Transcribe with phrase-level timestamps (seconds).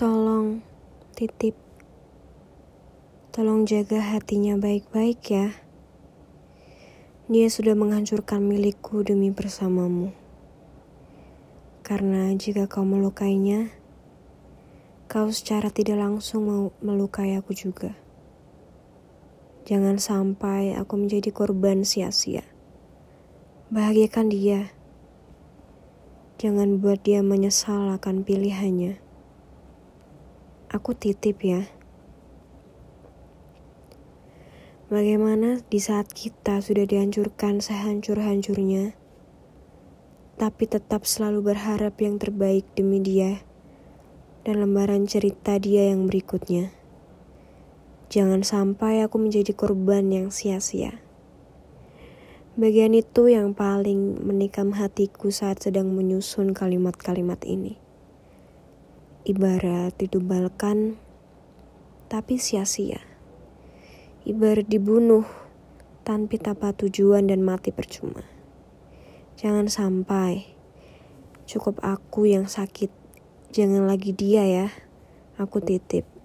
[0.00, 0.64] Tolong
[1.12, 1.52] titip.
[3.36, 5.52] Tolong jaga hatinya baik-baik ya.
[7.28, 10.16] Dia sudah menghancurkan milikku demi bersamamu.
[11.84, 13.76] Karena jika kau melukainya,
[15.04, 17.92] kau secara tidak langsung mau melukai aku juga.
[19.68, 22.48] Jangan sampai aku menjadi korban sia-sia.
[23.68, 24.72] Bahagiakan dia.
[26.40, 29.09] Jangan buat dia menyesal akan pilihannya.
[30.70, 31.66] Aku titip ya.
[34.86, 38.94] Bagaimana di saat kita sudah dihancurkan sehancur-hancurnya,
[40.38, 43.42] tapi tetap selalu berharap yang terbaik demi dia
[44.46, 46.70] dan lembaran cerita dia yang berikutnya.
[48.06, 51.02] Jangan sampai aku menjadi korban yang sia-sia.
[52.54, 57.89] Bagian itu yang paling menikam hatiku saat sedang menyusun kalimat-kalimat ini.
[59.20, 60.96] Ibarat didubalkan,
[62.08, 63.04] tapi sia-sia.
[64.24, 65.28] Ibarat dibunuh,
[66.08, 68.24] tanpa tanpa tujuan dan mati percuma.
[69.36, 70.56] Jangan sampai,
[71.44, 72.88] cukup aku yang sakit.
[73.52, 74.66] Jangan lagi dia ya,
[75.36, 76.19] aku titip.